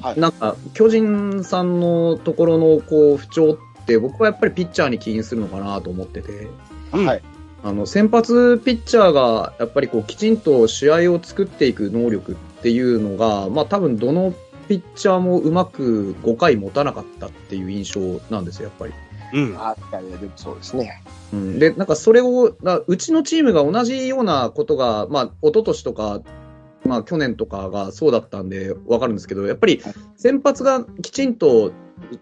[0.00, 6.48] はいなんか、巨人さんのところのこう不調って、僕はやっぱりピッチャーに起因するのかなと思ってて、
[6.92, 7.22] うんはい。
[7.62, 14.32] あの、先発ピッチャーが、やっぱりこう、きちんと試合を作っていく能力っていうのが、まあ多分どの
[14.68, 18.92] ピッチャーもうまく5回持たなかったっていう印象なんですよ、やっぱり。
[19.32, 19.56] うん。
[19.58, 21.02] あ、いやいや、でもそうですね。
[21.32, 26.20] うん、で、なんかそれを、だうちのチームが同じようなことが、まあ、一昨年とか、
[26.86, 29.82] まあ、去年とかがそうだったんで、わかるんですけど、やっぱり
[30.16, 31.72] 先発がきちんと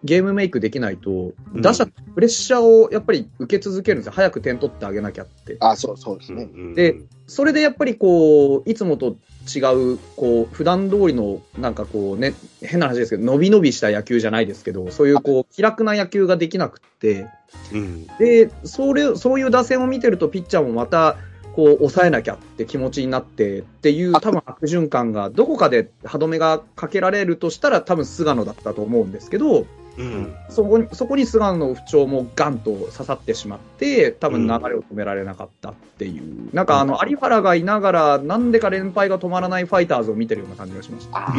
[0.03, 4.13] ゲームメイクできないと、うん打者、プレッシャーをやっぱり受け続けるんですよ。
[4.13, 5.57] 早く点取ってあげなきゃって。
[5.61, 6.49] あ、そう、そうですね。
[6.75, 9.17] でそれでやっぱりこう、いつもと
[9.55, 9.61] 違
[9.95, 17.27] う、こう、普段通りの、なんかこうね、変な話ですけど、伸び伸びした野球じゃないですけど、そういうこう、気楽な野球ができなくって、
[17.73, 18.07] うん。
[18.19, 21.17] で、それ、そういう打線を見てると、ピッチャーもまた、
[21.55, 30.35] こう、抑えなきゃって気持ちになってっていう、多分悪循環が、どこかで歯止めがかけられるとしたら、多分菅野だったと思うんですけど、うん。
[30.49, 36.55] そこに、そこに菅野の不調もガンと刺さってしまって、多分流れを止められなかったっていう。
[36.55, 41.21] なんかあの、有原がいながら、なんでか連敗が止まらないファイターズを見てるような感じがしました。
[41.21, 41.33] か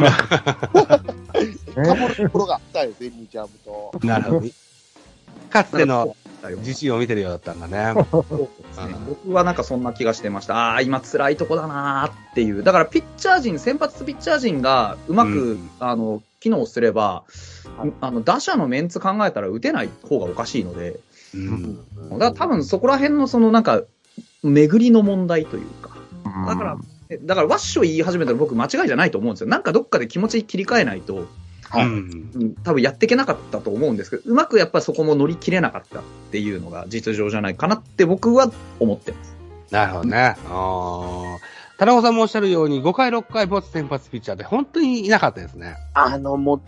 [1.94, 4.06] ぶ るところがあったよ、ベンニチャームと。
[4.06, 4.46] なるほど。
[5.50, 7.92] かつてのだよ自信を見てるようだったんだね。
[8.12, 10.56] 僕はなんかそんな気がしてました。
[10.56, 12.62] ああー、今辛いとこだなーっていう。
[12.62, 17.24] だからピッチャー陣、先発ピッチャー陣がうまく、うんあの、機能すれば、
[18.00, 21.00] あの、打者のメンツ考えたら打てない方がおかしいので、
[21.34, 21.76] うん。
[22.10, 23.82] だから多分そこら辺のそのなんか、
[24.42, 25.96] 巡りの問題というか。
[26.46, 26.78] だから、
[27.08, 29.48] えだからワッショイ言い始めたら僕間違いじゃないと思うんですよ。
[29.48, 31.26] なんかどっかで気持ち切り替えないと、
[31.70, 38.50] はいうんうん多分やっていけなかったと思うんですけど、うまくやっぱりそこも乗り切れなかったっていうのが実情じゃないかなって僕は
[38.80, 39.36] 思ってます。
[39.70, 40.36] なるほどね。
[40.48, 45.76] あー田中さんもおっしゃるように、5回、6回、ボツ先発ピッチャーで本当にいなかったですね。
[45.92, 46.62] あの、もう、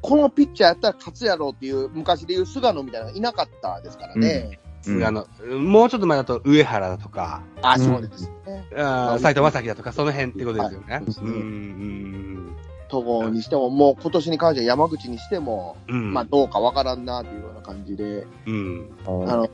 [0.00, 4.58] このピッチャーやったら勝つやろうっていう、昔でいう菅野みたいなのがいなかったですからね。
[4.86, 5.26] うんあの、
[5.58, 8.66] もうちょっと前だと上原だとか、あ、うんそうですね。
[8.76, 10.94] あー斎藤正樹だとか、その辺ってことですよね。
[10.94, 12.56] はいうん、うん、
[12.90, 16.12] 戸郷にしても、もう今年に関しては山口にしても、うん。
[16.12, 18.90] まあどうかわからんなっていうような感じで、うん。
[19.06, 19.48] あの、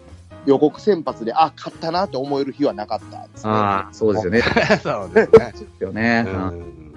[0.46, 3.52] 予告先発で、あ、勝ったなって思える日はなかったですね。
[3.52, 4.40] ああ、そうですよね。
[4.82, 5.52] そうですね。
[5.52, 6.24] ですよね。
[6.26, 6.94] ううん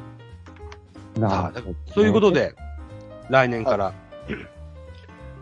[1.17, 1.21] ん。
[1.21, 2.56] なるほどそういうことで、
[3.30, 3.93] 来年から、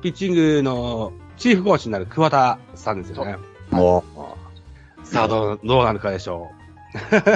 [0.02, 3.38] ピッチングのチーフコーチになる桑田さんですよね。
[3.70, 4.04] も
[5.04, 6.52] さあ、どう、どうなるかでしょ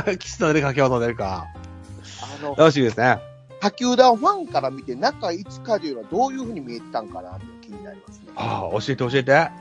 [0.07, 0.17] う。
[0.17, 1.47] 岸と出るか、京都出るか。
[2.57, 3.19] 楽しみですね。
[3.61, 8.25] 他球団ファンから見て中5日というのはどういうふうに見えてたんかなって気になりますね。
[8.35, 9.31] ああ、教えて教えて。
[9.31, 9.51] はい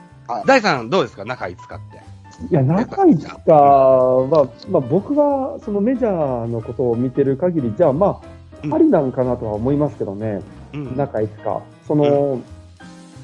[0.45, 1.25] 大さん、どうですか？
[1.25, 2.01] 中5日って。
[2.49, 8.21] いや、中市かは、まあ、僕はそのメジャーのことを見てる限り、じゃあ、ま
[8.63, 10.41] うんあ、ありなんかなとは思いますけどね、
[10.73, 11.61] うん中5日。
[11.87, 12.39] その、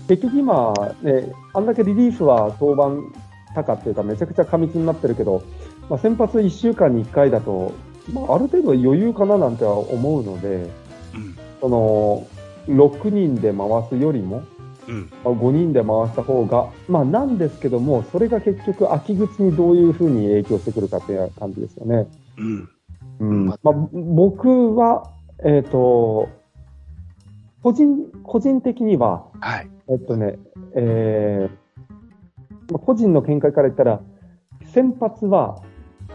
[0.07, 3.17] 結局今、ね、あんだけリリーフは登板
[3.55, 5.41] 高っていうか、めちゃくちゃ過密になってるけど、
[5.89, 7.71] まあ、先発1週間に1回だと、
[8.13, 10.69] まあ、ある程度余裕かななんては思うので、
[11.13, 11.37] うん。
[11.59, 12.27] その、
[12.67, 14.43] 6人で回すよりも、
[14.87, 15.11] うん。
[15.23, 22.07] まあ5人で回した方が、まあなんですけども、それが結局秋口にどういうふうに影響してくるかっていう感じですよね。
[22.37, 22.69] うん。
[23.19, 23.45] うん。
[23.47, 25.11] まあ僕は、
[25.43, 26.29] えっ、と、
[27.63, 29.69] 個人、個人的には、はい。
[29.89, 30.37] えっとね、
[30.75, 31.67] えー
[32.71, 34.01] まあ、個人の見解から言ったら、
[34.73, 35.61] 先発は、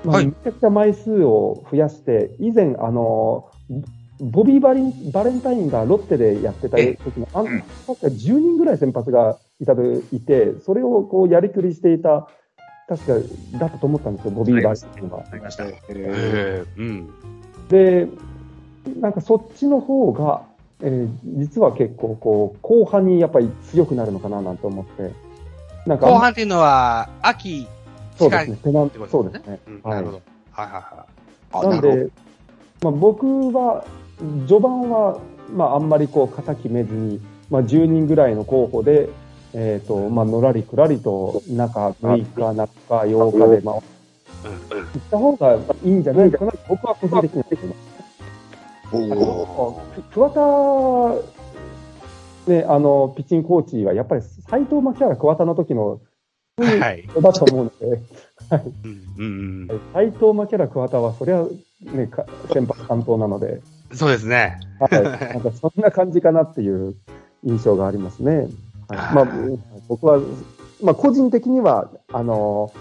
[0.04, 3.50] まあ、はいめちゃくちゃ枚数を増やして、以前、あの、
[4.20, 12.28] ボビーバリンバレンタインがロッテでやってたえ時の、あんうん確か10人ぐらい先発がいたといて、それをこうやりくりしていた、
[12.88, 15.24] 確かだったと思ったんですよ、ボビーバレンタインが。
[15.30, 15.64] ありました。
[15.66, 16.64] へえ。
[16.76, 17.10] うん。
[17.68, 18.08] で、
[19.00, 20.42] なんかそっちの方が、
[20.82, 25.12] えー実は結構こう、後半にやっぱり強くなるのかななんて思って。
[25.86, 27.66] なんか、後半っていうのは、秋、
[28.22, 28.58] そうですね。
[28.62, 29.60] ペナンってことそうですね。
[29.66, 30.22] うんはいなるほど。
[30.52, 31.06] はいはいは
[31.52, 32.08] あなんで、
[32.82, 33.84] まあ、僕は、
[34.46, 35.20] 序盤は、
[35.54, 39.08] まあ、あんまりこう、型決めずに、まあ、10人ぐらいの候補で、
[39.54, 43.74] えっ、と、まあ、のらりくらりと、中6日、中8日で、まあ。
[43.74, 43.80] 行
[44.98, 45.54] った方が
[45.84, 47.46] いいんじゃないかな、僕は個人的には
[48.92, 49.16] 思いま
[50.12, 50.30] 桑
[52.46, 56.00] 田、ね、あの、ピッチングコーチは、やっぱり斎藤牧原桑田の時の、はい。
[56.56, 58.02] だと思うので、
[59.18, 59.66] うん。
[59.68, 59.80] うん。
[59.92, 61.44] 斎藤牧原桑田は、そりゃ、
[61.80, 63.60] ね、か先発担当なので、
[63.94, 64.58] そうですね。
[64.80, 66.94] はい、なんかそんな感じかなっていう
[67.44, 68.36] 印象がありますね。
[68.36, 68.48] はい、
[69.14, 69.28] まあ、
[69.88, 70.18] 僕は、
[70.82, 72.72] まあ、個人的には、あの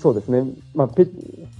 [0.00, 1.06] そうですね、まあ、ペ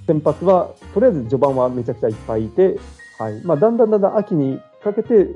[0.07, 2.79] 先発は、とりあえず序盤はめちゃくちゃいっぱいいて、
[3.19, 5.29] はいまあ、だんだんだんだん秋にかけて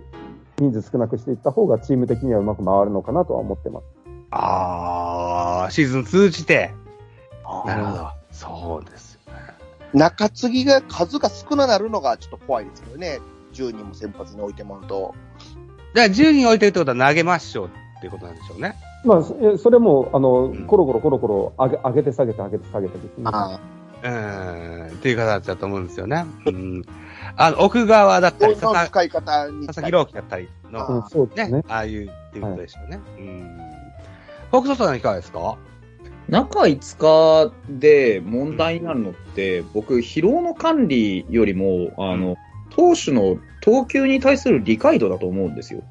[0.58, 3.97] 人数少なくしていった方がチーム的にはうまく回るのかなとは思ってます。
[4.30, 6.72] ああ、シーズン通じて。
[7.66, 8.10] なるほど。
[8.30, 9.40] そうですよね。
[9.94, 13.20] 中継ぎが数が少ななるのがちょっと怖いですけどね。
[13.52, 15.14] 10人も先発に置いてもらうと。
[15.94, 18.76] じゃあ10人置いてるってことは投げましょうっていうことなんでしょうね。
[19.04, 23.24] まあ、そそれも、あのん、コロコロコロコロ上げ上げて下げて上げて下げてですね。
[23.26, 23.60] あ
[24.02, 24.86] うん。
[24.86, 26.24] っていう形だと思うんですよね。
[26.46, 26.84] うん。
[27.36, 28.60] あの、奥川だったり、の
[29.66, 33.00] 佐々木朗希だったりの、うん、そうですね。、ねああいうっていうことでしょうね。
[33.18, 33.67] うん。
[34.50, 35.58] フォークソフトさんいかがですか？
[36.28, 42.37] 中5日で問題になるのって、僕、疲労の管理よりも、あの、
[42.70, 45.82] 投手の投球に対する理解度だと思うんですよ。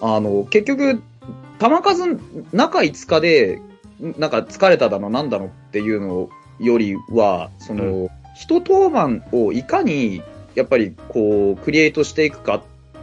[0.00, 1.02] あの、結局、
[1.60, 2.18] 球数、
[2.52, 3.60] 中5日で、
[4.16, 10.22] なんか疲れただの、なんだのっていうのよりは、その、一登板をいかに、
[10.54, 12.62] やっぱり、こう、クリエイトしていくかっ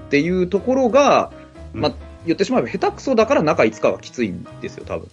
[0.10, 1.32] ていうところが、
[1.74, 1.82] うん。
[1.82, 1.94] まあ、
[2.28, 5.10] 言ってしまえば下手くそだから中5日はきついんですよ、多分。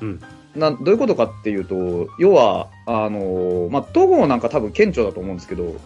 [0.00, 0.20] うん。
[0.56, 5.76] などういうことかっていうと、要は、あの、まあ、戸郷なんか多分顕著だと思うんですけど、はい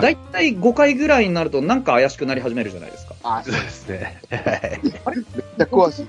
[0.00, 3.16] だいたい5回ぐらいになるとなんか怪しくなり始めるじゃないですか。
[3.24, 4.20] あ、そうですね。
[4.30, 5.22] はいめっ
[5.58, 6.06] ちゃ詳しい。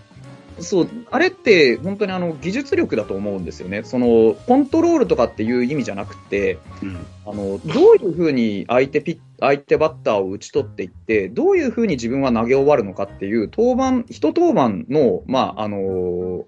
[0.60, 3.84] そう、あれって本当にあの技術力だと思うんですよね。
[3.84, 16.46] その、コントロールとかっていう意味じゃなくて、うんあの、どういうふうに相手ピッ、相手バッターを打ち取っていって、どういうふうに自分は投げ終わるのかっていう、登板、一登板の、まあ、あの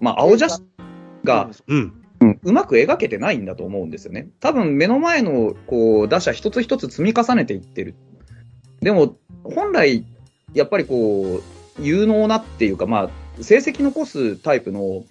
[0.00, 0.66] まあ、青写真
[1.24, 1.78] が、うん。
[1.78, 1.80] う
[2.24, 4.28] んうまく描けてないんだと思うんですよね。
[4.38, 7.96] 多分目の前のこう打者一つ一つ積み重ねていってる。
[8.80, 10.04] でも、本来、
[10.54, 15.04] やっぱりこう、有能なっていうか、まあ、成績残すタイプの、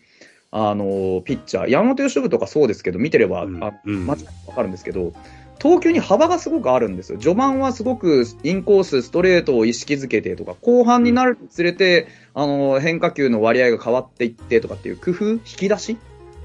[0.52, 4.06] あの、ピッチャー、山本由伸とかそうですけど、見てれば、うんあうん。
[4.06, 5.14] 間違いなくわかるんですけど、
[5.60, 7.20] 投球に幅がすごくあるんですよ。
[7.20, 15.98] 序盤はすごくインコース、ストレートを意識づけてとか、後半になるにつれて、あの、変化球の割合が変わっていってとかっていう工夫、引き出し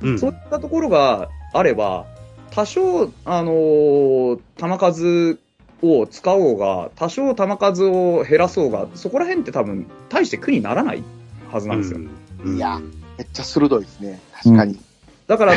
[0.03, 0.19] うん。
[0.19, 2.07] そういったところがあれば、
[2.51, 5.39] 多少、あのー球数
[5.83, 11.03] を使おうが、多少球数を減らそうが、そこら辺って多分、大して苦にならない
[11.57, 11.99] はずなんですよ。
[11.99, 12.81] うんいや
[13.19, 14.21] めっちゃ鋭いですね。
[14.43, 14.79] 確かに。
[15.27, 15.55] だから、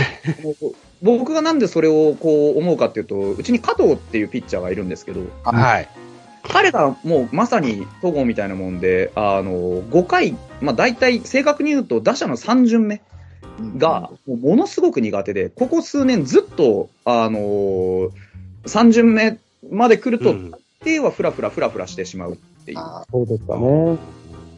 [1.04, 5.90] 僕がなんでそれをこう思うかっていうと、うちに加藤っていうピッチャーがいるんですけど、はい。
[6.44, 13.02] 彼がもうまさに戸郷みたいなもんで、あの、5回、まあ大体正確に言うと打者の3巡目
[13.78, 18.12] が、もうものすごく苦手で、ここ数年ずっと、あのー、
[18.66, 19.38] 3巡目
[19.70, 22.78] まで来ると、うん大抵はフラフラフラフラしてしまうっていう、
[23.12, 23.98] そうですかね。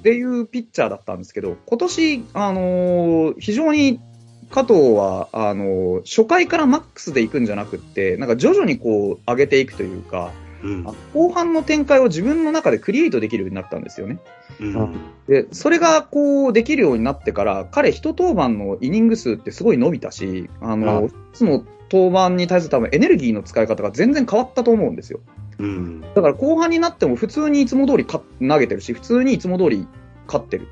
[0.02, 4.00] ていうピッチャーだったんですけど、今年、あのー非常に
[4.50, 10.32] 加藤は、あのー初回からマックスで行くんじゃなくって、なんか徐々にこう上げていくというか、
[10.64, 14.20] うんあ後半の展開を自分の中でクリエイトできるようになったんですよね。
[14.60, 14.96] うん
[15.28, 25.20] で、それがこうできるようになってから、彼一登板のイニング数ってすごい伸びたし、ああの、一つの登板に対する多分エネルギーの使い方が全然変わったと思うんですよ。
[25.62, 29.88] うんだから後半になっても普通にいつも通りか投げてるし、普通にいつも通り
[30.28, 30.68] 勝ってる。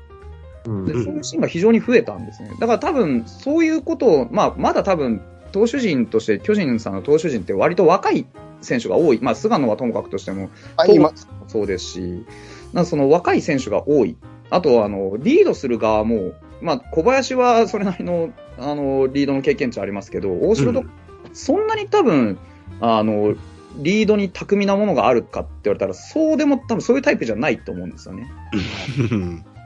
[0.66, 2.50] うんでうんそういうシーンが非常に増えたんですね。
[2.58, 5.22] だから多分、そういうことを、まあ、まだ多分、
[5.52, 8.26] 投手陣として、巨人さんの投手陣って割と若い
[8.60, 9.20] 選手が多い。
[9.22, 11.12] まあ、菅野はともかくとしても、あ、今、
[11.48, 12.26] そうですし、
[12.72, 14.16] なんかその若い選手が多い。
[14.50, 20.90] あと、あの、リードする側も、まあ、小林はそれなりの、あの、リードの経験値ありますけど、大城と、うん
[21.32, 22.38] そんなに多分、
[22.80, 23.34] あの、
[23.76, 28.30] リードに巧みなものがあるかって言われたら、そうでも多分そういうタイプじゃないと思うんですよね。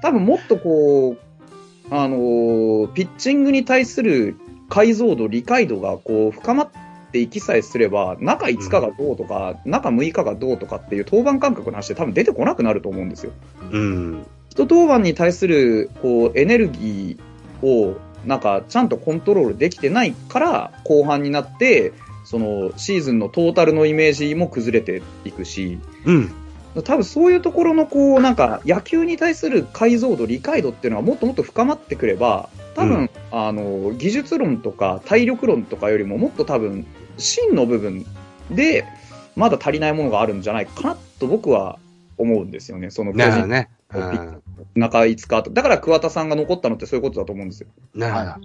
[0.02, 1.18] 多分もっとこう、
[1.90, 4.36] あのーピッチングに対する
[4.68, 6.68] 解像度、理解度がこう深まっ
[7.12, 13.32] ていきさえすれば、中5日がどうとか、中6日がどうとかっていう登板感覚の話って多分出てこなくなると思うんですよ。
[13.70, 21.92] うん一登板に対するこうエネルギーをなんかちゃんとコントロールできてないから後半になって
[22.24, 26.34] そのシーズンのトータルのイメージも崩れていくしうん
[26.82, 36.86] 多分そういうところのこうなんか野球に対する解像度理解度っていうのはもっともっと深まってくれば多分、うんあの技術論とか体力論とかよりももっと多分
[37.18, 38.06] 芯の部分
[38.50, 38.84] で
[39.34, 41.78] まだ足りないものがあるんじゃないかなと僕は
[42.16, 42.90] 思うんですよね。
[42.90, 43.68] その巨人なるほどね。
[43.90, 44.33] ピッ
[44.74, 45.50] 中5日と。
[45.50, 47.68] だから桑田さんが残ったのってそういうことだと思うんですよ。
[47.94, 48.42] なる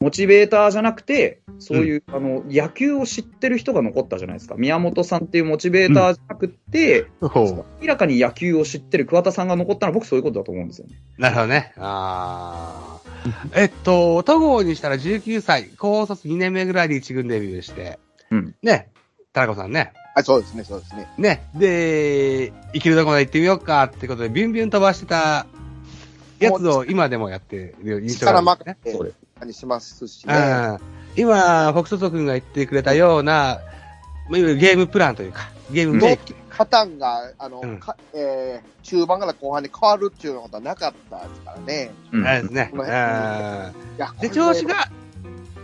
[0.00, 4.54] モチベーターじゃなくて、そういう、あの、野球を知ってる人が残ったじゃないですか。
[4.56, 7.66] 宮本さんっていうモチベーターじゃなくて、ほど。
[7.80, 11.00] 明らかに野球を知ってる桑田さんが残ったのは僕そういうことだと思うんですよね。
[11.18, 11.72] なるほどね。
[11.78, 13.14] ああ。
[13.54, 17.98] えっと、戸郷にしたら19歳、高卒2年目ぐらいで一軍デビューして、
[18.30, 18.90] うんね、
[19.32, 19.92] 田中さんね。
[20.14, 21.08] あ、そうですね、そうですね。
[21.18, 25.46] ね、で、生きるとこまで行ってみようかってことで、ビュンビュン飛ばしてた
[26.38, 28.92] やつを今でもやってる印象があ力るんですね。
[28.92, 29.24] 任せそうです。
[29.46, 30.34] にしますしね。
[30.34, 30.38] う
[30.74, 33.60] ん今、フォクソト君が言ってくれたような、
[34.28, 36.34] まあいわゆるゲームプランというか、ゲームメイク。
[36.50, 41.90] パターンが、あの、うんかえー、中盤から後半に変わるっていうようなことはなかったですからね。
[42.12, 42.70] うんあれですね。
[42.72, 42.92] うん辺い
[43.98, 44.88] やで、調子、が、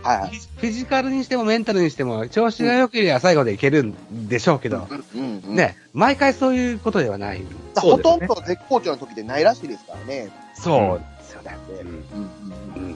[0.03, 0.37] はい。
[0.57, 7.39] フィジカルにしてもメンタルにしても、調子が良ければ最後でいけるんでしょうけど、うんうん、ね、毎回そういうことではない。
[7.39, 7.45] ね
[7.75, 10.29] ほとんど絶好調の時でないらしいですからね。
[10.55, 11.55] そうですよね。
[11.81, 12.81] うんうんうん